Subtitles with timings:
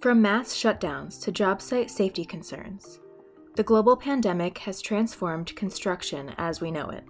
[0.00, 3.00] From mass shutdowns to job site safety concerns,
[3.56, 7.02] the global pandemic has transformed construction as we know it.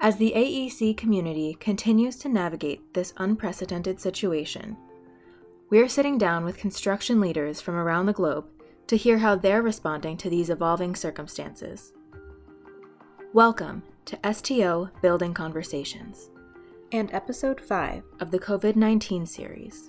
[0.00, 4.76] As the AEC community continues to navigate this unprecedented situation,
[5.70, 8.46] we're sitting down with construction leaders from around the globe
[8.88, 11.92] to hear how they're responding to these evolving circumstances.
[13.32, 16.28] Welcome to STO Building Conversations
[16.90, 19.88] and Episode 5 of the COVID 19 series.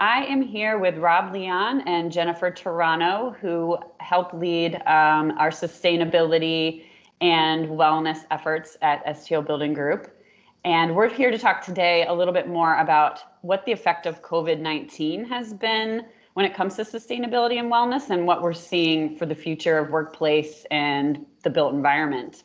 [0.00, 6.84] I am here with Rob Leon and Jennifer Taranto, who help lead um, our sustainability
[7.20, 10.08] and wellness efforts at STO Building Group.
[10.64, 14.22] And we're here to talk today a little bit more about what the effect of
[14.22, 16.04] COVID 19 has been
[16.34, 19.90] when it comes to sustainability and wellness and what we're seeing for the future of
[19.90, 22.44] workplace and the built environment.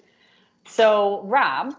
[0.65, 1.75] So, Rob,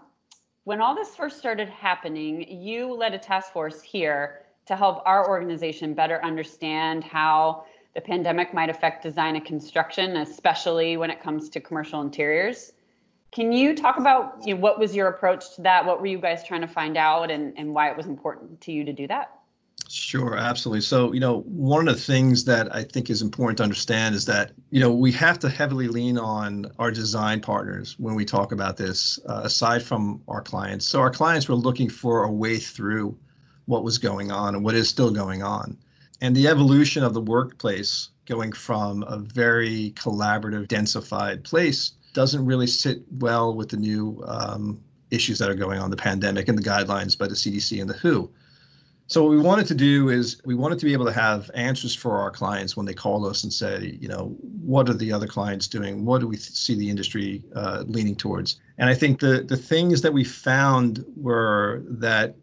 [0.62, 5.28] when all this first started happening, you led a task force here to help our
[5.28, 11.48] organization better understand how the pandemic might affect design and construction, especially when it comes
[11.50, 12.72] to commercial interiors.
[13.30, 15.84] Can you talk about you know, what was your approach to that?
[15.84, 18.72] What were you guys trying to find out and, and why it was important to
[18.72, 19.30] you to do that?
[19.88, 20.80] Sure, absolutely.
[20.80, 24.24] So, you know, one of the things that I think is important to understand is
[24.26, 28.52] that, you know, we have to heavily lean on our design partners when we talk
[28.52, 30.86] about this, uh, aside from our clients.
[30.86, 33.16] So, our clients were looking for a way through
[33.66, 35.76] what was going on and what is still going on.
[36.20, 42.66] And the evolution of the workplace going from a very collaborative, densified place doesn't really
[42.66, 46.62] sit well with the new um, issues that are going on, the pandemic and the
[46.62, 48.30] guidelines by the CDC and the WHO.
[49.06, 51.94] So what we wanted to do is we wanted to be able to have answers
[51.94, 55.26] for our clients when they call us and say, you know, what are the other
[55.26, 56.06] clients doing?
[56.06, 58.60] What do we see the industry uh, leaning towards?
[58.78, 62.34] And I think the the things that we found were that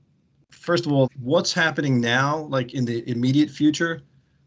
[0.62, 4.02] first of all, what's happening now, like in the immediate future,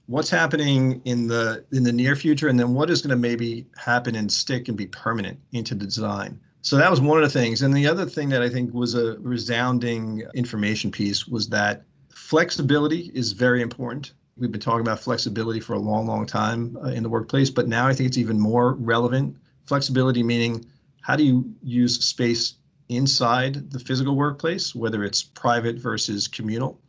[0.06, 3.66] what's happening in the in the near future, and then what is going to maybe
[3.76, 6.40] happen and stick and be permanent into the design.
[6.62, 7.60] So that was one of the things.
[7.60, 13.10] And the other thing that I think was a resounding information piece was that flexibility
[13.12, 14.12] is very important.
[14.38, 17.68] We've been talking about flexibility for a long, long time uh, in the workplace, but
[17.68, 19.36] now I think it's even more relevant.
[19.66, 20.64] Flexibility meaning
[21.02, 22.54] how do you use space
[22.88, 26.80] inside the physical workplace, whether it's private versus communal.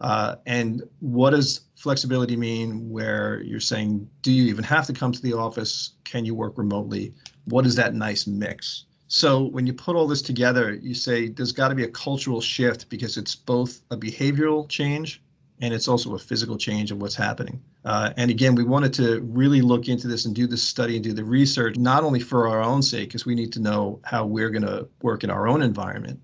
[0.00, 5.12] Uh, and what does flexibility mean where you're saying, do you even have to come
[5.12, 5.92] to the office?
[6.04, 7.14] Can you work remotely?
[7.46, 8.84] What is that nice mix?
[9.08, 12.40] So when you put all this together, you say there's got to be a cultural
[12.40, 15.22] shift because it's both a behavioral change
[15.60, 17.60] and it's also a physical change of what's happening.
[17.84, 21.04] Uh, and again, we wanted to really look into this and do this study and
[21.04, 24.24] do the research, not only for our own sake, because we need to know how
[24.24, 26.20] we're going to work in our own environment,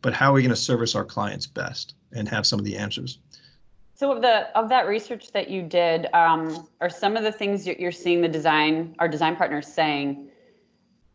[0.00, 2.76] but how are we going to service our clients best and have some of the
[2.76, 3.18] answers.
[3.94, 7.64] So of the of that research that you did, um, are some of the things
[7.64, 10.28] that you're seeing the design our design partners saying?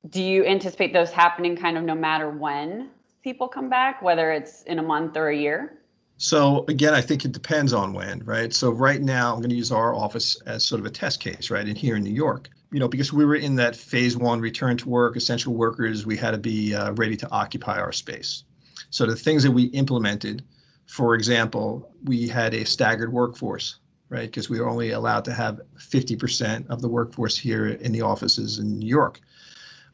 [0.10, 2.90] Do you anticipate those happening kind of no matter when
[3.24, 5.80] people come back, whether it's in a month or a year?
[6.24, 8.54] So again, I think it depends on when, right?
[8.54, 11.52] So right now, I'm going to use our office as sort of a test case,
[11.52, 11.68] right?
[11.68, 14.78] And here in New York, you know, because we were in that phase one return
[14.78, 18.46] to work, essential workers, we had to be uh, ready to occupy our space.
[18.90, 20.46] So the things that we implemented,
[20.86, 24.32] for example, we had a staggered workforce, right?
[24.32, 28.60] Because we were only allowed to have 50% of the workforce here in the offices
[28.60, 29.20] in New York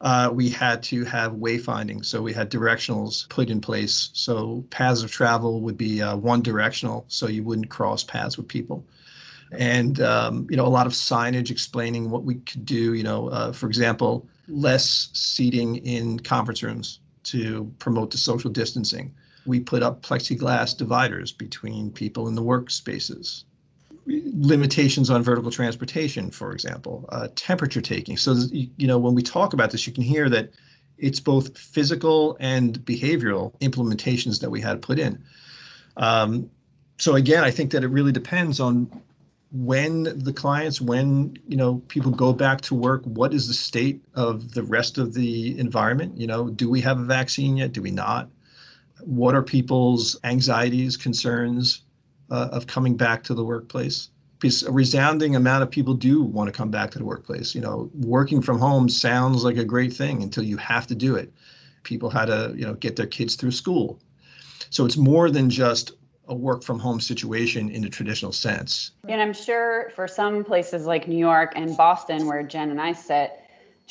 [0.00, 2.04] uh, we had to have wayfinding.
[2.04, 4.10] So we had directionals put in place.
[4.14, 8.48] So paths of travel would be uh, one directional, so you wouldn't cross paths with
[8.48, 8.84] people.
[9.52, 12.94] And um, you know, a lot of signage explaining what we could do.
[12.94, 19.12] You know, uh, for example, less seating in conference rooms to promote the social distancing.
[19.44, 23.44] We put up plexiglass dividers between people in the workspaces
[24.06, 28.16] limitations on vertical transportation, for example, uh, temperature taking.
[28.16, 30.50] So, you know, when we talk about this, you can hear that
[30.98, 35.24] it's both physical and behavioral implementations that we had put in.
[35.96, 36.50] Um,
[36.98, 39.02] so again, I think that it really depends on
[39.52, 44.02] when the clients, when you know people go back to work, what is the state
[44.14, 46.18] of the rest of the environment?
[46.18, 47.72] You know, do we have a vaccine yet?
[47.72, 48.28] Do we not?
[49.00, 51.82] What are people's anxieties, concerns?
[52.30, 54.08] Uh, of coming back to the workplace
[54.40, 57.54] because a resounding amount of people do want to come back to the workplace.
[57.54, 61.14] You know, working from home sounds like a great thing until you have to do
[61.14, 61.32] it.
[61.82, 64.00] People had to, you know, get their kids through school.
[64.70, 65.92] So it's more than just
[66.28, 68.92] a work from home situation in the traditional sense.
[69.08, 72.92] And I'm sure for some places like New York and Boston, where Jen and I
[72.92, 73.39] sit,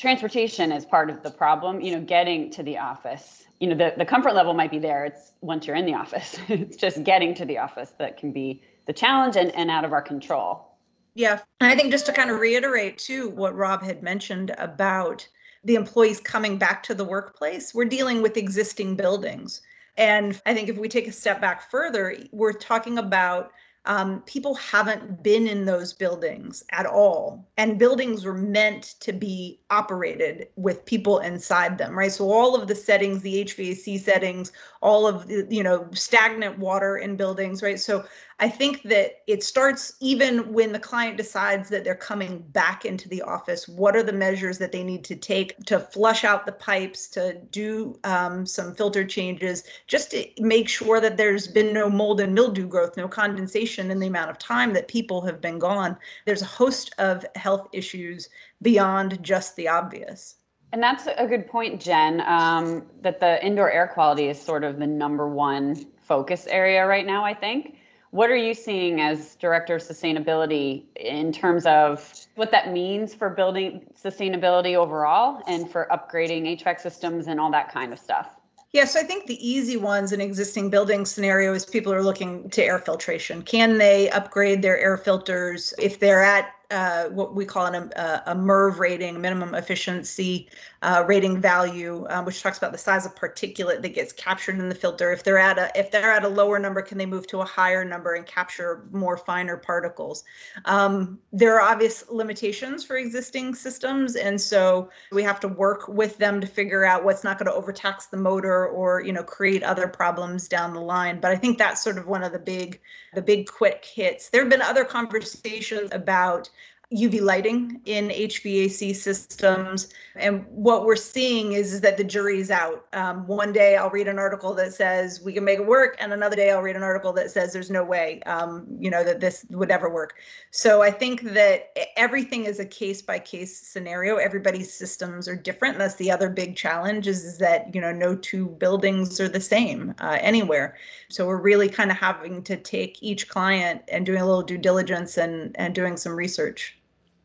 [0.00, 3.44] transportation is part of the problem, you know, getting to the office.
[3.60, 5.04] You know, the, the comfort level might be there.
[5.04, 8.62] It's once you're in the office, it's just getting to the office that can be
[8.86, 10.66] the challenge and, and out of our control.
[11.14, 11.40] Yeah.
[11.60, 15.28] And I think just to kind of reiterate too what Rob had mentioned about
[15.64, 19.60] the employees coming back to the workplace, we're dealing with existing buildings.
[19.98, 23.52] And I think if we take a step back further, we're talking about
[23.86, 27.48] um, people haven't been in those buildings at all.
[27.56, 32.12] And buildings were meant to be operated with people inside them, right?
[32.12, 36.98] So all of the settings, the HVAC settings, all of the, you know, stagnant water
[36.98, 37.80] in buildings, right?
[37.80, 38.04] So
[38.42, 43.06] I think that it starts even when the client decides that they're coming back into
[43.06, 43.68] the office.
[43.68, 47.34] What are the measures that they need to take to flush out the pipes, to
[47.50, 52.34] do um, some filter changes, just to make sure that there's been no mold and
[52.34, 55.94] mildew growth, no condensation in the amount of time that people have been gone?
[56.24, 58.30] There's a host of health issues
[58.62, 60.36] beyond just the obvious.
[60.72, 64.78] And that's a good point, Jen, um, that the indoor air quality is sort of
[64.78, 67.76] the number one focus area right now, I think.
[68.10, 73.30] What are you seeing as director of sustainability in terms of what that means for
[73.30, 78.34] building sustainability overall and for upgrading HVAC systems and all that kind of stuff?
[78.72, 82.78] Yes, I think the easy ones in existing building scenarios, people are looking to air
[82.78, 83.42] filtration.
[83.42, 88.22] Can they upgrade their air filters if they're at uh, what we call an, a,
[88.26, 90.48] a MERV rating, minimum efficiency
[90.82, 94.68] uh, rating value, um, which talks about the size of particulate that gets captured in
[94.68, 95.12] the filter.
[95.12, 97.44] If they're at a if they're at a lower number, can they move to a
[97.44, 100.24] higher number and capture more finer particles?
[100.64, 106.16] Um, there are obvious limitations for existing systems, and so we have to work with
[106.18, 109.62] them to figure out what's not going to overtax the motor or you know create
[109.62, 111.20] other problems down the line.
[111.20, 112.80] But I think that's sort of one of the big
[113.12, 114.30] the big quick hits.
[114.30, 116.48] There have been other conversations about
[116.92, 119.88] UV lighting in HVAC systems.
[120.16, 122.84] And what we're seeing is, is that the jury's out.
[122.92, 126.12] Um, one day I'll read an article that says we can make it work, and
[126.12, 129.20] another day I'll read an article that says there's no way, um, you know, that
[129.20, 130.14] this would ever work.
[130.50, 134.16] So I think that everything is a case by case scenario.
[134.16, 135.78] Everybody's systems are different.
[135.78, 139.40] That's the other big challenge is, is that, you know, no two buildings are the
[139.40, 140.76] same uh, anywhere.
[141.08, 144.58] So we're really kind of having to take each client and doing a little due
[144.58, 146.79] diligence and, and doing some research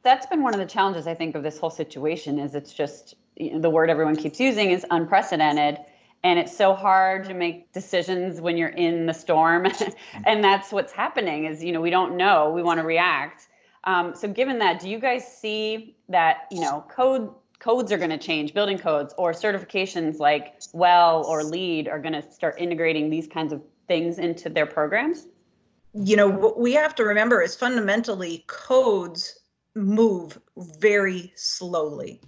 [0.06, 3.16] that's been one of the challenges I think of this whole situation is it's just
[3.36, 5.80] you know, the word everyone keeps using is unprecedented
[6.24, 9.68] and it's so hard to make decisions when you're in the storm.
[10.26, 12.52] And that's what's happening is you know we don't know.
[12.52, 13.48] We want to react.
[13.84, 18.12] Um, so given that do you guys see that you know code codes are going
[18.12, 23.10] to change building codes or certifications like well or LEED are going to start integrating
[23.10, 25.28] these kinds of things into their programs?
[25.94, 29.40] You know what we have to remember is fundamentally codes
[29.76, 32.22] move very slowly.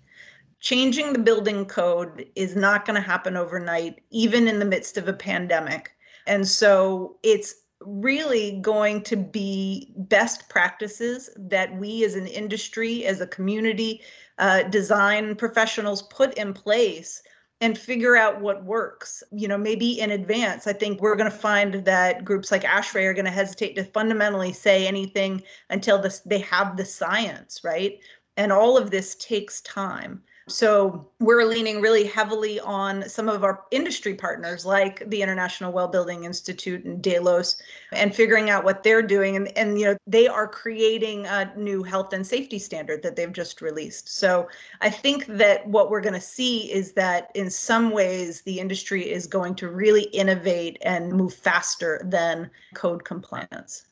[0.60, 5.08] Changing the building code is not going to happen overnight, even in the midst of
[5.08, 5.92] a pandemic.
[6.26, 13.22] And so it's really going to be best practices that we as an industry, as
[13.22, 14.02] a community,
[14.40, 17.22] uh, design professionals put in place
[17.62, 19.24] and figure out what works.
[19.32, 23.06] You know, maybe in advance, I think we're going to find that groups like ASHRAE
[23.06, 28.00] are going to hesitate to fundamentally say anything until this, they have the science, right?
[28.36, 30.22] And all of this takes time.
[30.50, 35.90] So we're leaning really heavily on some of our industry partners like the International Well
[35.90, 37.62] Building Institute and Delos
[37.92, 39.36] and figuring out what they're doing.
[39.36, 43.32] And, and, you know, they are creating a new health and safety standard that they've
[43.32, 44.18] just released.
[44.18, 44.48] So
[44.80, 49.10] I think that what we're going to see is that in some ways the industry
[49.10, 53.88] is going to really innovate and move faster than code compliance.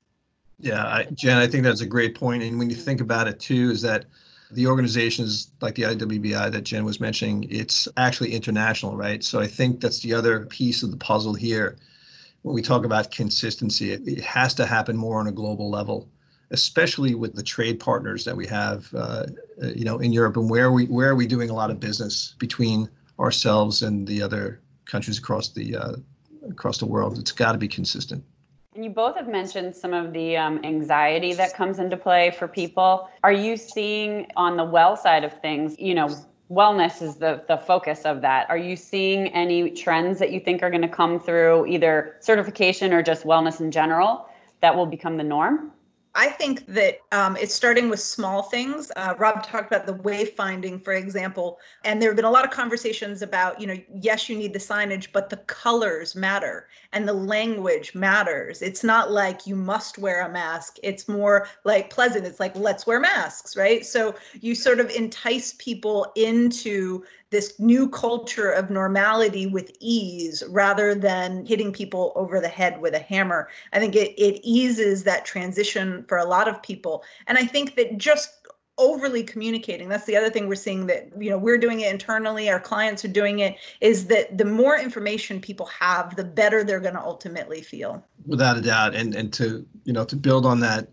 [0.59, 2.43] Yeah, I, Jen, I think that's a great point.
[2.43, 4.05] And when you think about it too, is that
[4.55, 9.23] the organizations like the IWBI that Jen was mentioning, it's actually international, right?
[9.23, 11.77] So I think that's the other piece of the puzzle here.
[12.41, 16.09] When we talk about consistency, it, it has to happen more on a global level,
[16.51, 19.25] especially with the trade partners that we have, uh,
[19.61, 22.35] you know, in Europe, and where we where are we doing a lot of business
[22.39, 25.95] between ourselves and the other countries across the uh,
[26.49, 27.17] across the world.
[27.17, 28.23] It's got to be consistent.
[28.75, 32.45] And you both have mentioned some of the um, anxiety that comes into play for
[32.45, 33.09] people.
[33.23, 36.09] Are you seeing on the well side of things, you know,
[36.51, 38.49] wellness is the, the focus of that.
[38.49, 42.93] Are you seeing any trends that you think are going to come through either certification
[42.93, 44.27] or just wellness in general
[44.61, 45.71] that will become the norm?
[46.17, 48.89] I think that um, it's starting with small things.
[48.95, 52.51] Uh, Rob talked about the wayfinding, for example, and there have been a lot of
[52.51, 57.13] conversations about, you know, yes, you need the signage, but the colors matter and the
[57.13, 58.61] language matters.
[58.61, 60.77] It's not like you must wear a mask.
[60.83, 62.25] It's more like pleasant.
[62.25, 63.85] It's like, let's wear masks, right?
[63.85, 70.93] So you sort of entice people into this new culture of normality with ease rather
[70.93, 73.49] than hitting people over the head with a hammer.
[73.73, 77.03] I think it, it eases that transition for a lot of people.
[77.27, 78.45] And I think that just
[78.77, 82.49] overly communicating that's the other thing we're seeing that you know we're doing it internally
[82.49, 86.81] our clients are doing it is that the more information people have the better they're
[86.81, 90.59] going to ultimately feel without a doubt and and to you know to build on
[90.59, 90.89] that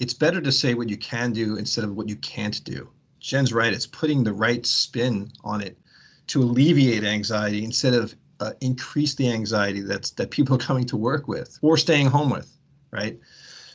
[0.00, 2.90] it's better to say what you can do instead of what you can't do
[3.22, 3.72] Jen's right.
[3.72, 5.78] It's putting the right spin on it
[6.26, 10.96] to alleviate anxiety instead of uh, increase the anxiety that's that people are coming to
[10.96, 12.50] work with or staying home with,
[12.90, 13.18] right?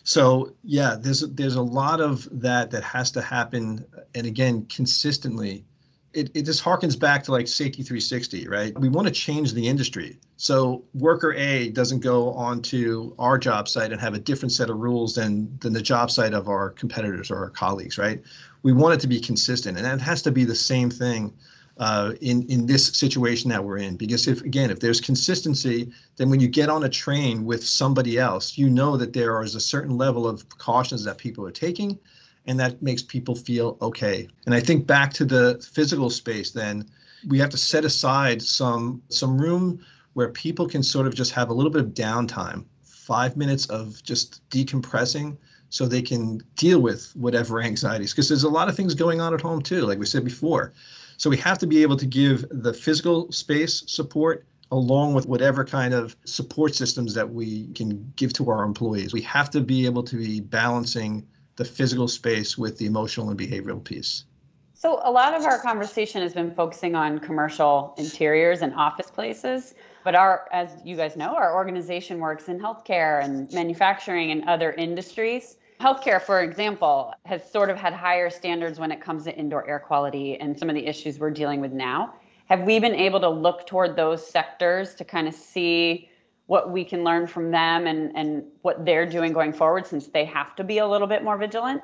[0.04, 5.66] So yeah, there's there's a lot of that that has to happen, and again, consistently.
[6.13, 9.68] It, it just harkens back to like safety 360 right we want to change the
[9.68, 14.70] industry so worker a doesn't go onto our job site and have a different set
[14.70, 18.22] of rules than than the job site of our competitors or our colleagues right
[18.63, 21.34] we want it to be consistent, and it has to be the same thing
[21.77, 23.96] uh, in in this situation that we're in.
[23.96, 28.17] Because if again, if there's consistency, then when you get on a train with somebody
[28.17, 31.98] else, you know that there is a certain level of precautions that people are taking,
[32.46, 34.27] and that makes people feel okay.
[34.46, 36.86] And I think back to the physical space, then
[37.27, 39.79] we have to set aside some some room
[40.17, 44.01] where people can sort of just have a little bit of downtime, five minutes of
[44.01, 45.38] just decompressing
[45.69, 49.31] so they can deal with whatever anxieties because there's a lot of things going on
[49.36, 50.74] at home too like we said before.
[51.17, 55.63] So we have to be able to give the physical space support along with whatever
[55.63, 59.13] kind of support systems that we can give to our employees.
[59.13, 63.39] We have to be able to be balancing the physical space with the emotional and
[63.39, 64.25] behavioral piece.
[64.74, 69.75] So a lot of our conversation has been focusing on commercial interiors and office places
[70.07, 74.71] but our, as you guys know, our organization works in healthcare and manufacturing and other
[74.71, 75.57] industries.
[75.81, 79.79] Healthcare, for example, has sort of had higher standards when it comes to indoor air
[79.79, 82.13] quality and some of the issues we're dealing with now.
[82.45, 86.09] Have we been able to look toward those sectors to kind of see
[86.45, 90.23] what we can learn from them and, and what they're doing going forward since they
[90.23, 91.81] have to be a little bit more vigilant?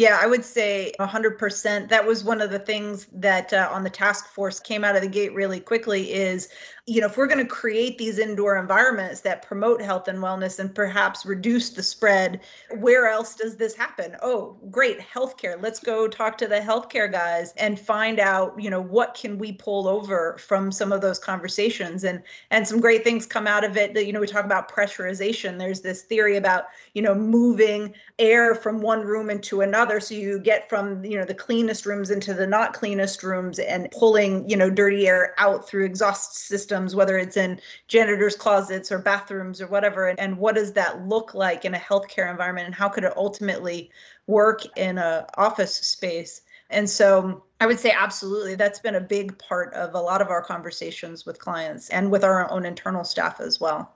[0.00, 1.90] Yeah, I would say 100%.
[1.90, 5.02] That was one of the things that uh, on the task force came out of
[5.02, 6.48] the gate really quickly is
[6.86, 10.58] you know, if we're going to create these indoor environments that promote health and wellness
[10.58, 12.40] and perhaps reduce the spread,
[12.78, 14.16] where else does this happen?
[14.22, 15.60] Oh, great, healthcare.
[15.60, 19.52] Let's go talk to the healthcare guys and find out, you know, what can we
[19.52, 23.76] pull over from some of those conversations and and some great things come out of
[23.76, 25.58] it that you know we talk about pressurization.
[25.58, 30.38] There's this theory about, you know, moving air from one room into another so you
[30.38, 34.56] get from, you know, the cleanest rooms into the not cleanest rooms and pulling, you
[34.56, 39.60] know, dirty air out through exhaust systems systems, whether it's in janitors' closets or bathrooms
[39.60, 42.88] or whatever, and, and what does that look like in a healthcare environment, and how
[42.88, 43.90] could it ultimately
[44.28, 46.42] work in a office space?
[46.70, 50.28] And so I would say absolutely that's been a big part of a lot of
[50.28, 53.92] our conversations with clients and with our own internal staff as well.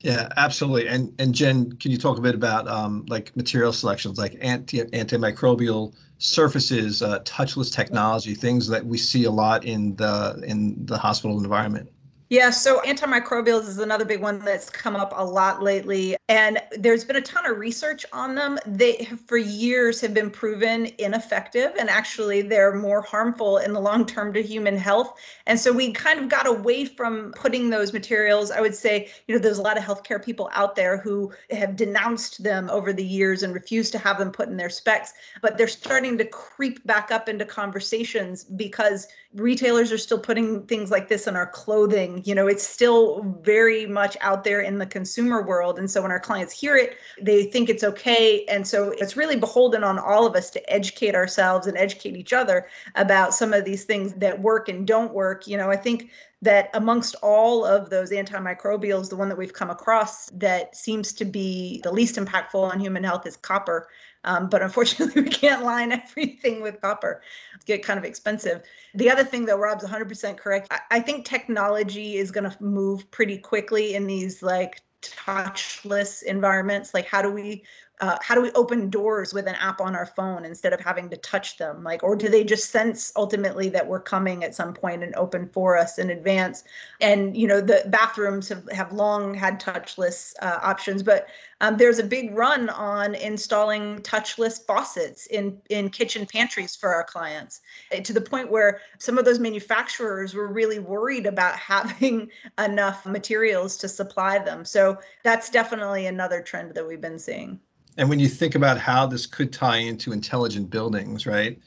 [0.00, 0.88] Yeah, absolutely.
[0.88, 4.80] And and Jen, can you talk a bit about um, like material selections, like anti
[4.80, 10.96] antimicrobial surfaces, uh, touchless technology, things that we see a lot in the in the
[10.96, 11.90] hospital environment?
[12.30, 16.16] Yeah, so antimicrobials is another big one that's come up a lot lately.
[16.28, 18.56] And there's been a ton of research on them.
[18.64, 24.06] They for years have been proven ineffective and actually they're more harmful in the long
[24.06, 25.18] term to human health.
[25.48, 28.52] And so we kind of got away from putting those materials.
[28.52, 31.74] I would say, you know, there's a lot of healthcare people out there who have
[31.74, 35.58] denounced them over the years and refused to have them put in their specs, but
[35.58, 41.08] they're starting to creep back up into conversations because retailers are still putting things like
[41.08, 42.19] this in our clothing.
[42.24, 45.78] You know, it's still very much out there in the consumer world.
[45.78, 48.44] And so when our clients hear it, they think it's okay.
[48.46, 52.32] And so it's really beholden on all of us to educate ourselves and educate each
[52.32, 55.46] other about some of these things that work and don't work.
[55.46, 56.10] You know, I think
[56.42, 61.24] that amongst all of those antimicrobials, the one that we've come across that seems to
[61.24, 63.88] be the least impactful on human health is copper.
[64.24, 67.22] Um, but unfortunately, we can't line everything with copper.
[67.54, 68.62] It's get kind of expensive.
[68.94, 70.68] The other thing, though, Rob's 100% correct.
[70.70, 76.94] I, I think technology is going to move pretty quickly in these like touchless environments.
[76.94, 77.64] Like, how do we
[78.00, 81.08] uh, how do we open doors with an app on our phone instead of having
[81.10, 81.84] to touch them?
[81.84, 85.48] Like or do they just sense ultimately that we're coming at some point and open
[85.48, 86.64] for us in advance?
[87.00, 91.28] And you know the bathrooms have, have long had touchless uh, options but
[91.60, 97.04] um, there's a big run on installing touchless faucets in in kitchen pantries for our
[97.04, 97.60] clients
[97.92, 103.04] eh, to the point where some of those manufacturers were really worried about having enough
[103.06, 104.64] materials to supply them.
[104.64, 107.60] So that's definitely another trend that we've been seeing
[108.00, 111.60] and when you think about how this could tie into intelligent buildings, right?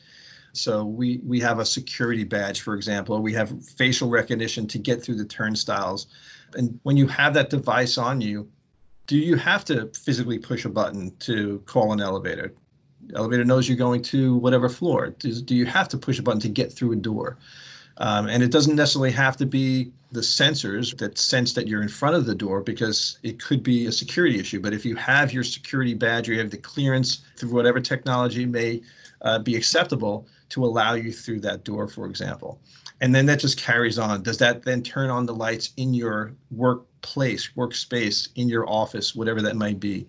[0.52, 5.04] So we we have a security badge, for example, we have facial recognition to get
[5.04, 6.08] through the turnstiles.
[6.56, 8.50] And when you have that device on you,
[9.06, 12.56] do you have to physically push a button to call an elevator?
[13.06, 15.12] The elevator knows you're going to whatever floor.
[15.20, 17.38] Do, do you have to push a button to get through a door?
[17.98, 21.90] Um, and it doesn't necessarily have to be the sensors that sense that you're in
[21.90, 24.60] front of the door because it could be a security issue.
[24.60, 28.82] But if you have your security badge you have the clearance through whatever technology may
[29.22, 32.60] uh, be acceptable to allow you through that door, for example.
[33.02, 34.22] And then that just carries on.
[34.22, 39.42] Does that then turn on the lights in your workplace, workspace, in your office, whatever
[39.42, 40.08] that might be?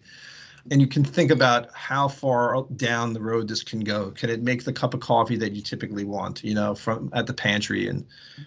[0.71, 4.11] And you can think about how far down the road this can go.
[4.13, 7.27] Can it make the cup of coffee that you typically want, you know, from at
[7.27, 8.05] the pantry and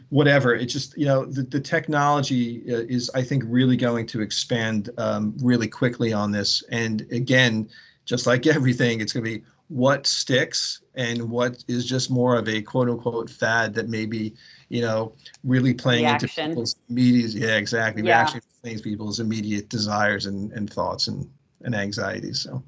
[0.09, 0.55] whatever?
[0.55, 4.89] It just, you know, the, the technology uh, is, I think, really going to expand
[4.97, 6.63] um, really quickly on this.
[6.71, 7.69] And again,
[8.05, 12.47] just like everything, it's going to be what sticks and what is just more of
[12.49, 14.33] a quote unquote fad that maybe,
[14.69, 16.29] you know, really playing Reaction.
[16.29, 18.01] into people's immediate, yeah, exactly.
[18.01, 18.21] Yeah.
[18.21, 21.29] Reaction things people's immediate desires and, and thoughts and
[21.63, 22.33] and anxiety.
[22.33, 22.63] So,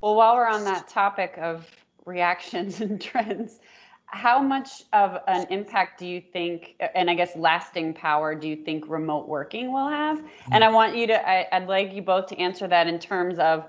[0.00, 1.68] well, while we're on that topic of
[2.04, 3.58] reactions and trends,
[4.06, 8.56] how much of an impact do you think, and I guess lasting power, do you
[8.56, 10.18] think remote working will have?
[10.18, 10.52] Mm-hmm.
[10.52, 13.38] And I want you to, I, I'd like you both to answer that in terms
[13.38, 13.66] of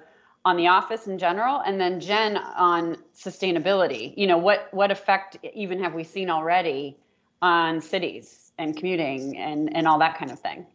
[0.47, 4.13] on the office in general, and then Jen on sustainability.
[4.15, 6.95] You know, what what effect even have we seen already
[7.41, 10.65] on cities and commuting and and all that kind of thing?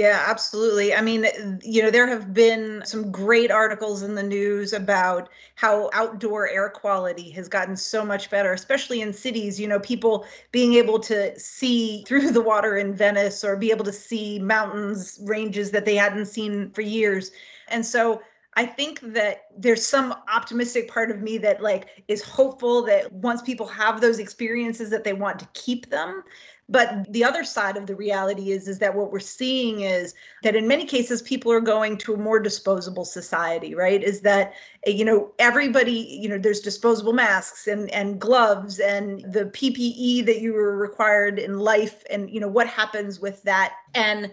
[0.00, 0.94] Yeah, absolutely.
[0.94, 1.26] I mean,
[1.62, 6.70] you know, there have been some great articles in the news about how outdoor air
[6.70, 9.60] quality has gotten so much better, especially in cities.
[9.60, 13.84] You know, people being able to see through the water in Venice or be able
[13.84, 17.30] to see mountains, ranges that they hadn't seen for years.
[17.68, 18.22] And so
[18.54, 23.42] I think that there's some optimistic part of me that like is hopeful that once
[23.42, 26.24] people have those experiences that they want to keep them
[26.70, 30.54] but the other side of the reality is is that what we're seeing is that
[30.54, 34.02] in many cases people are going to a more disposable society right?
[34.02, 34.54] Is that
[34.86, 40.40] you know everybody you know there's disposable masks and and gloves and the ppe that
[40.40, 43.74] you were required in life and you know what happens with that?
[43.94, 44.30] And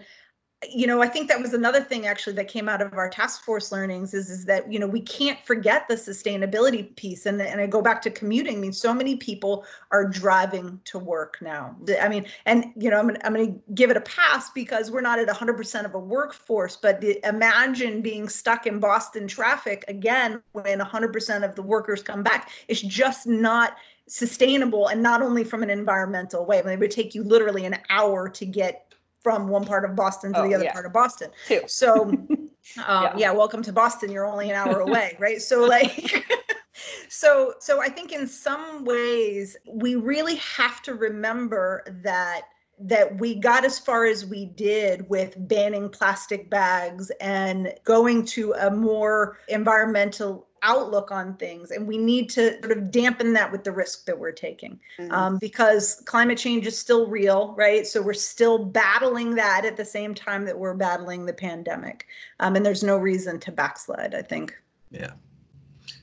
[0.66, 3.44] you know, I think that was another thing actually that came out of our task
[3.44, 7.26] force learnings is, is that, you know, we can't forget the sustainability piece.
[7.26, 8.56] And, and I go back to commuting.
[8.56, 11.76] I mean, so many people are driving to work now.
[12.00, 15.00] I mean, and, you know, I'm, I'm going to give it a pass because we're
[15.00, 20.80] not at 100% of a workforce, but imagine being stuck in Boston traffic again when
[20.80, 22.50] 100% of the workers come back.
[22.66, 23.76] It's just not
[24.08, 26.58] sustainable and not only from an environmental way.
[26.58, 28.88] I mean, it would take you literally an hour to get
[29.28, 30.72] from one part of Boston to oh, the other yeah.
[30.72, 31.30] part of Boston.
[31.46, 31.60] Too.
[31.66, 33.12] So, um, yeah.
[33.14, 34.10] yeah, welcome to Boston.
[34.10, 35.42] You're only an hour away, right?
[35.42, 36.24] So, like,
[37.10, 42.44] so, so I think in some ways we really have to remember that
[42.80, 48.54] that we got as far as we did with banning plastic bags and going to
[48.54, 53.64] a more environmental outlook on things and we need to sort of dampen that with
[53.64, 54.78] the risk that we're taking.
[54.98, 55.12] Mm-hmm.
[55.12, 57.86] um, because climate change is still real right?
[57.86, 62.06] So we're still battling that at the same time that we're battling the pandemic.
[62.40, 64.56] Um, and there's no reason to backslide i think.
[64.90, 65.12] Yeah.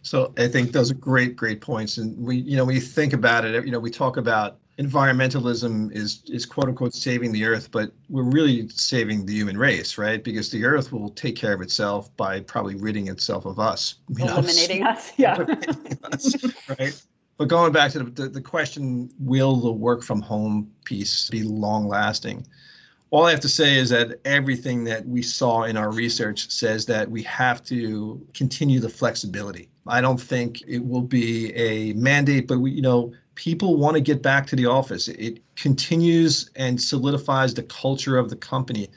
[0.01, 1.97] So i think those are great great points.
[1.97, 5.91] And we you know when you think about it you know we talk about environmentalism
[5.95, 10.23] is is quote unquote saving the earth, but we're really saving the human race, right?
[10.23, 14.81] Because the earth will take care of itself by probably ridding itself of us, eliminating
[14.81, 15.11] know, us.
[15.17, 15.45] Yeah.
[16.11, 16.35] us,
[16.79, 17.01] right.
[17.37, 21.43] But going back to the, the, the question, will the work from home piece be
[21.43, 22.45] long lasting?
[23.11, 26.85] All I have to say is that everything that we saw in our research says
[26.87, 29.69] that we have to continue the flexibility.
[29.87, 34.01] I don't think it will be a mandate, but we, you know, people want to
[34.01, 35.07] get back to the office.
[35.07, 38.89] It continues and solidifies the culture of the company.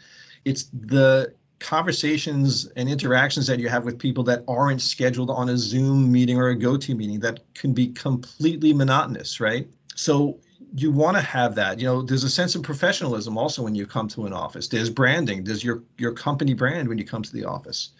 [0.44, 5.58] It's the conversations and interactions that you have with people that aren't scheduled on a
[5.58, 9.68] Zoom meeting or a GoTo meeting that can be completely monotonous, right?
[9.96, 10.38] So
[10.74, 11.80] you want to have that.
[11.80, 14.68] You know, there's a sense of professionalism also when you come to an office.
[14.68, 15.44] There's branding.
[15.44, 17.90] There's your your company brand when you come to the office.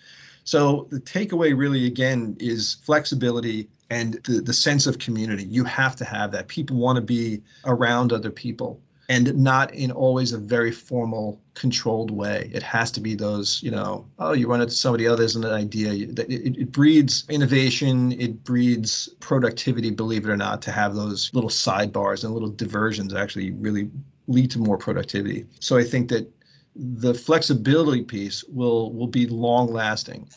[0.44, 5.44] So the takeaway really again is flexibility and the, the sense of community.
[5.44, 6.48] You have to have that.
[6.48, 12.10] People want to be around other people and not in always a very formal, controlled
[12.10, 12.50] way.
[12.52, 15.44] It has to be those, you know, oh, you run into somebody oh, else and
[15.44, 15.92] an idea.
[15.92, 21.30] It, it, it breeds innovation, it breeds productivity, believe it or not, to have those
[21.32, 23.90] little sidebars and little diversions actually really
[24.26, 25.46] lead to more productivity.
[25.58, 26.30] So I think that
[26.76, 30.28] the flexibility piece will will be long lasting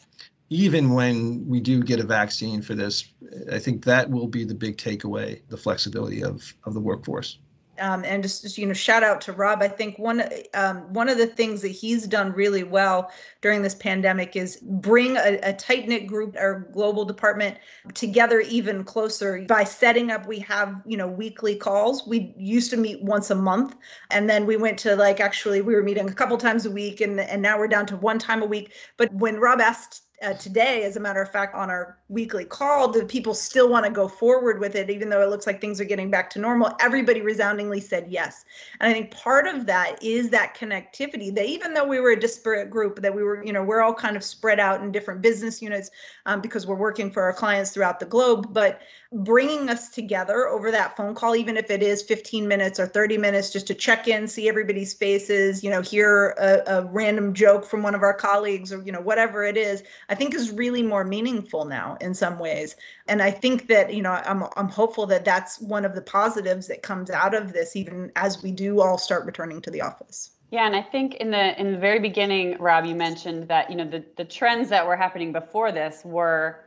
[0.51, 3.05] even when we do get a vaccine for this
[3.51, 7.39] i think that will be the big takeaway the flexibility of of the workforce.
[7.79, 9.63] Um, and just, just, you know shout out to rob.
[9.63, 13.11] I think one um, one of the things that he's done really well
[13.41, 17.57] during this pandemic is bring a, a tight knit group or global department
[17.95, 19.45] together even closer.
[19.47, 22.05] By setting up we have you know weekly calls.
[22.05, 23.75] We used to meet once a month
[24.11, 27.01] and then we went to like actually we were meeting a couple times a week
[27.01, 28.73] and and now we're down to one time a week.
[28.97, 32.91] But when rob asked uh, today, as a matter of fact, on our weekly call,
[32.91, 35.81] do people still want to go forward with it, even though it looks like things
[35.81, 36.75] are getting back to normal?
[36.79, 38.45] Everybody resoundingly said yes.
[38.79, 42.19] And I think part of that is that connectivity that even though we were a
[42.19, 45.21] disparate group, that we were, you know, we're all kind of spread out in different
[45.21, 45.89] business units
[46.25, 48.81] um, because we're working for our clients throughout the globe, but
[49.13, 53.17] bringing us together over that phone call, even if it is 15 minutes or 30
[53.17, 57.65] minutes, just to check in, see everybody's faces, you know, hear a, a, random joke
[57.65, 60.81] from one of our colleagues or, you know, whatever it is, I think is really
[60.81, 62.77] more meaningful now in some ways.
[63.09, 66.67] And I think that, you know, I'm, I'm hopeful that that's one of the positives
[66.67, 70.31] that comes out of this, even as we do all start returning to the office.
[70.51, 73.77] Yeah, and I think in the in the very beginning, Rob, you mentioned that you
[73.77, 76.59] know the the trends that were happening before this were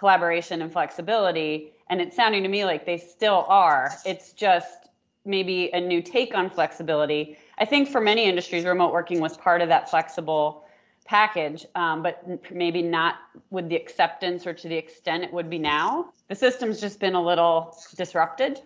[0.00, 3.92] collaboration and flexibility, and it's sounding to me like they still are.
[4.06, 4.88] It's just
[5.26, 7.36] maybe a new take on flexibility.
[7.58, 10.64] I think for many industries, remote working was part of that flexible
[11.04, 13.16] package, um, but maybe not
[13.50, 16.12] with the acceptance or to the extent it would be now.
[16.28, 18.58] The system's just been a little disrupted.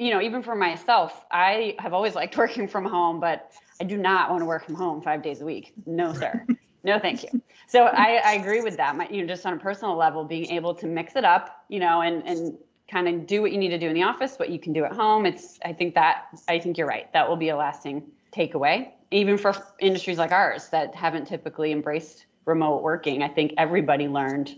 [0.00, 3.96] You know, even for myself, I have always liked working from home, but I do
[3.96, 5.74] not want to work from home five days a week.
[5.86, 6.44] No, sir.
[6.84, 7.40] No, thank you.
[7.68, 8.96] So I, I agree with that.
[8.96, 11.78] My, you know, just on a personal level, being able to mix it up, you
[11.78, 12.58] know, and and
[12.90, 14.84] kind of do what you need to do in the office, what you can do
[14.84, 15.24] at home.
[15.24, 17.12] It's I think that I think you're right.
[17.12, 22.26] That will be a lasting takeaway, even for industries like ours that haven't typically embraced
[22.44, 23.22] remote working.
[23.22, 24.56] I think everybody learned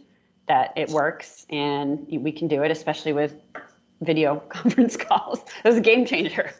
[0.48, 3.34] that it works and we can do it, especially with
[4.00, 5.40] video conference calls.
[5.64, 6.52] It was a game changer.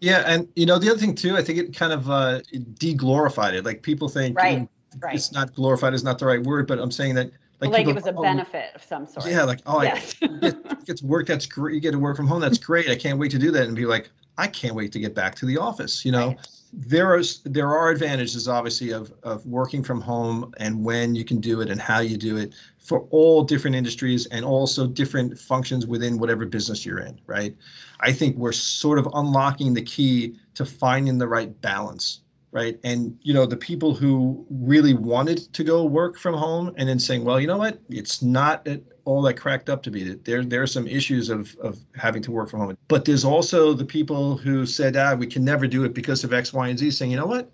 [0.00, 2.40] Yeah, and you know the other thing too, I think it kind of uh,
[2.74, 3.64] deglorified it.
[3.64, 4.68] Like people think right,
[5.00, 5.14] right.
[5.14, 7.92] it's not glorified is not the right word, but I'm saying that like, like people,
[7.92, 9.26] it was a oh, benefit of some sort.
[9.26, 10.14] Yeah, like oh, yes.
[10.22, 10.26] I
[10.86, 11.26] get, work.
[11.26, 11.74] That's great.
[11.74, 12.40] You get to work from home.
[12.40, 12.88] That's great.
[12.88, 13.66] I can't wait to do that.
[13.66, 16.04] And be like, I can't wait to get back to the office.
[16.04, 16.48] You know, right.
[16.72, 21.40] There is there are advantages obviously of of working from home and when you can
[21.40, 25.86] do it and how you do it for all different industries and also different functions
[25.86, 27.20] within whatever business you're in.
[27.26, 27.56] Right.
[28.00, 33.18] I think we're sort of unlocking the key to finding the right balance right and
[33.22, 37.22] you know the people who really wanted to go work from home and then saying
[37.22, 38.66] well you know what it's not
[39.08, 42.30] all that cracked up to be there there are some issues of of having to
[42.30, 42.76] work from home.
[42.88, 46.32] But there's also the people who said ah we can never do it because of
[46.34, 47.50] x y and z saying you know what?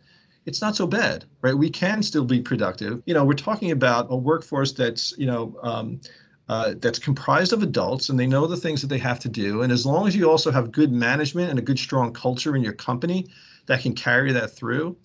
[0.46, 1.56] It's not so bad right?
[1.56, 3.02] We can still be productive.
[3.06, 6.00] You know we're talking about a workforce that's you know um,
[6.48, 9.62] uh, that's comprised of adults and they know the things that they have to do.
[9.62, 12.62] And as long as you also have good management and a good strong culture in
[12.62, 13.28] your company
[13.66, 14.96] that can carry that through,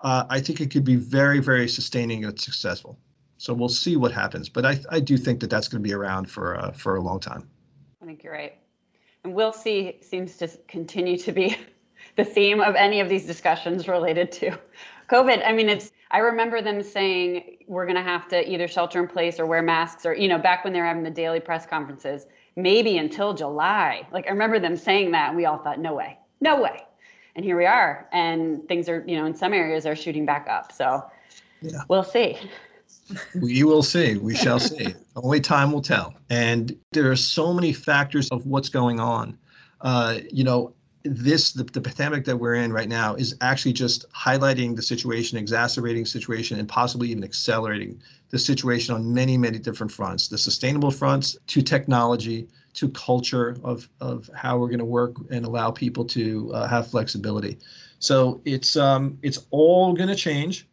[0.00, 2.98] uh, I think it could be very, very sustaining and successful.
[3.40, 5.94] So we'll see what happens, but I, I do think that that's going to be
[5.94, 7.48] around for uh, for a long time.
[8.02, 8.58] I think you're right,
[9.24, 11.56] and we'll see seems to continue to be
[12.16, 14.58] the theme of any of these discussions related to
[15.08, 15.42] COVID.
[15.42, 19.08] I mean, it's I remember them saying we're going to have to either shelter in
[19.08, 21.64] place or wear masks, or you know, back when they were having the daily press
[21.64, 22.26] conferences,
[22.56, 24.06] maybe until July.
[24.12, 26.82] Like I remember them saying that, and we all thought, no way, no way
[27.36, 30.48] and here we are and things are you know in some areas are shooting back
[30.50, 31.00] up so
[31.62, 31.78] yeah.
[31.88, 32.36] we'll see
[33.40, 34.16] we will see.
[34.16, 34.94] We shall see.
[35.16, 36.14] Only time will tell.
[36.30, 39.38] And there are so many factors of what's going on.
[39.80, 44.10] Uh, you know this the, the pandemic that we're in right now is actually just
[44.12, 49.90] highlighting the situation exacerbating situation and possibly even accelerating the situation on many many different
[49.90, 50.28] fronts.
[50.28, 55.44] The sustainable fronts to technology to culture of, of how we're going to work and
[55.44, 57.58] allow people to uh, have flexibility.
[57.98, 60.66] So it's um, it's all going to change.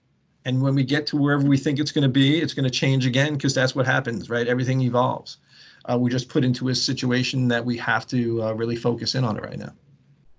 [0.48, 2.70] And when we get to wherever we think it's going to be, it's going to
[2.70, 4.48] change again because that's what happens, right?
[4.48, 5.40] Everything evolves.
[5.84, 9.26] Uh, we just put into a situation that we have to uh, really focus in
[9.26, 9.74] on it right now.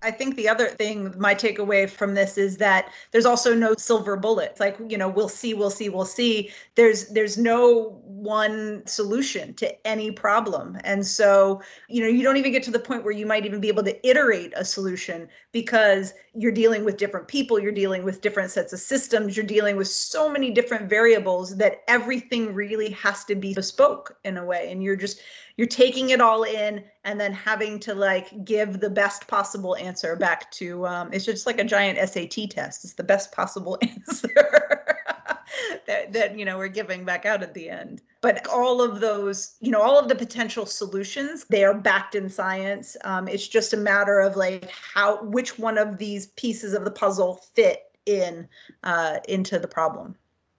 [0.01, 4.17] I think the other thing, my takeaway from this is that there's also no silver
[4.17, 4.59] bullet.
[4.61, 6.53] Like, you know, we'll see, we'll see, we'll see.
[6.77, 10.79] There's there's no one solution to any problem.
[10.85, 13.61] And so, you know, you don't even get to the point where you might even
[13.61, 18.21] be able to iterate a solution because you're dealing with different people, you're dealing with
[18.21, 23.25] different sets of systems, you're dealing with so many different variables that everything really has
[23.25, 24.71] to be bespoke in a way.
[24.71, 25.21] And you're just
[25.59, 30.15] you're taking it all in and then having to like give the best possible answer
[30.17, 32.85] back to um, it's just like a giant SAT test.
[32.85, 34.29] It's the best possible answer.
[35.87, 39.57] that, that you know we're giving back out at the end but all of those
[39.61, 43.73] you know all of the potential solutions they are backed in science um, it's just
[43.73, 48.47] a matter of like how which one of these pieces of the puzzle fit in
[48.85, 50.15] uh, into the problem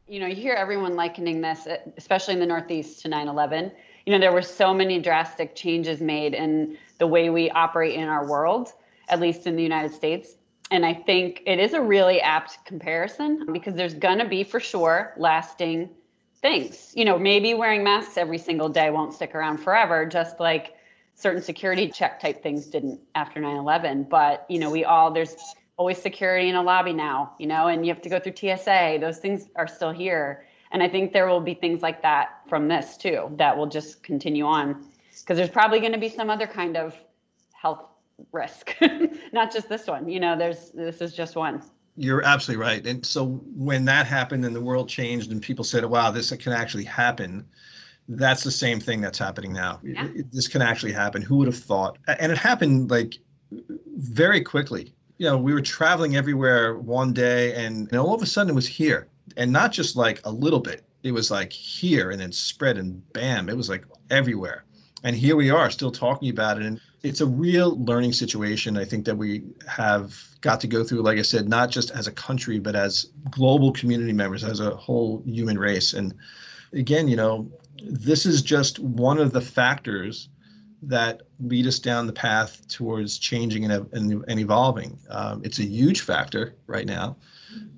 [0.07, 3.71] you know you hear everyone likening this especially in the northeast to 9-11
[4.09, 8.07] you know there were so many drastic changes made in the way we operate in
[8.07, 8.73] our world
[9.07, 10.35] at least in the united states.
[10.71, 14.59] And i think it is a really apt comparison because there's going to be for
[14.59, 15.89] sure lasting
[16.41, 16.91] things.
[16.95, 20.73] You know maybe wearing masks every single day won't stick around forever just like
[21.13, 25.35] certain security check type things didn't after 9-11 but you know we all there's
[25.77, 28.97] always security in a lobby now you know and you have to go through tsa
[28.99, 32.67] those things are still here and I think there will be things like that from
[32.67, 34.85] this too that will just continue on
[35.19, 36.95] because there's probably going to be some other kind of
[37.53, 37.83] health
[38.31, 38.75] risk,
[39.33, 40.07] not just this one.
[40.07, 41.61] You know, there's this is just one.
[41.95, 42.85] You're absolutely right.
[42.85, 46.53] And so when that happened and the world changed and people said, wow, this can
[46.53, 47.45] actually happen,
[48.07, 49.81] that's the same thing that's happening now.
[49.83, 50.07] Yeah.
[50.31, 51.21] This can actually happen.
[51.21, 51.97] Who would have thought?
[52.07, 53.17] And it happened like
[53.97, 54.93] very quickly.
[55.17, 58.55] You know, we were traveling everywhere one day and, and all of a sudden it
[58.55, 60.83] was here and not just like a little bit.
[61.03, 64.65] It was like here and then spread and bam, it was like everywhere.
[65.03, 66.65] And here we are still talking about it.
[66.65, 68.77] And it's a real learning situation.
[68.77, 72.07] I think that we have got to go through, like I said, not just as
[72.07, 75.93] a country, but as global community members, as a whole human race.
[75.93, 76.13] And
[76.73, 77.49] again, you know,
[77.81, 80.27] this is just one of the factors
[80.81, 84.97] that lead us down the path towards changing and, and, and evolving.
[85.09, 87.17] Um, it's a huge factor right now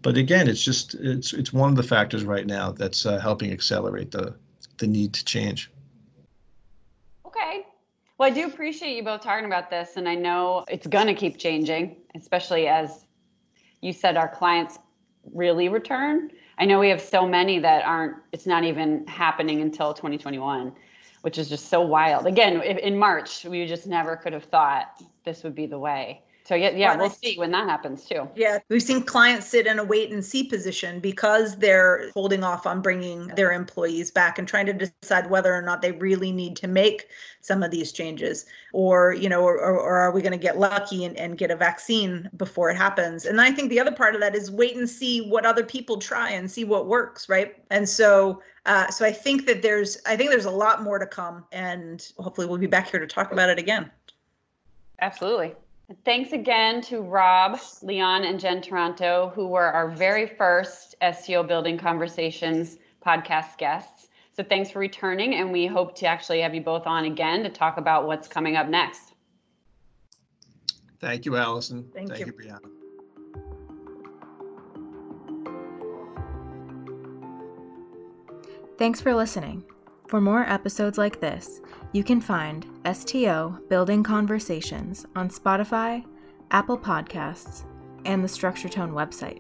[0.02, 3.52] but again, it's just it's it's one of the factors right now that's uh, helping
[3.52, 4.36] accelerate the
[4.78, 5.72] the need to change.
[7.26, 7.66] Okay.
[8.18, 11.14] Well, I do appreciate you both talking about this, and I know it's going to
[11.14, 13.06] keep changing, especially as
[13.82, 14.80] you said our clients
[15.34, 16.32] really return.
[16.58, 18.18] I know we have so many that aren't.
[18.32, 20.74] It's not even happening until 2021,
[21.22, 22.26] which is just so wild.
[22.26, 26.24] Again, in March, we just never could have thought this would be the way.
[26.44, 28.28] So yeah, yeah, we'll see when that happens too.
[28.36, 32.66] Yeah, we've seen clients sit in a wait and see position because they're holding off
[32.66, 36.56] on bringing their employees back and trying to decide whether or not they really need
[36.58, 37.08] to make
[37.42, 41.06] some of these changes, or you know, or, or, are we going to get lucky
[41.06, 43.26] and, and get a vaccine before it happens?
[43.26, 45.98] And I think the other part of that is wait and see what other people
[45.98, 47.56] try and see what works, right?
[47.70, 51.08] And so uh, so I think that there's I think there's a lot more to
[51.08, 53.90] come, and hopefully we'll be back here to talk about it again.
[55.00, 55.56] Absolutely.
[56.06, 61.78] Thanks again to Rob, Leon, and Jen Taranto, who were our very first STO Building
[61.78, 64.08] Conversations podcast guests.
[64.34, 67.50] So thanks for returning, and we hope to actually have you both on again to
[67.50, 69.14] talk about what's coming up next.
[71.00, 71.90] Thank you, Allison.
[71.94, 72.26] Thank, Thank you.
[72.28, 72.70] you, Brianna.
[78.78, 79.64] Thanks for listening.
[80.12, 81.62] For more episodes like this,
[81.94, 86.04] you can find STO Building Conversations on Spotify,
[86.52, 87.64] Apple Podcasts,
[88.04, 89.40] and the Structure Tone website.